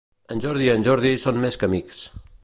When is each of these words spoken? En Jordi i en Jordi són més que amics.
En 0.35 0.39
Jordi 0.45 0.65
i 0.67 0.71
en 0.75 0.85
Jordi 0.87 1.11
són 1.25 1.37
més 1.43 1.59
que 1.65 1.69
amics. 1.69 2.01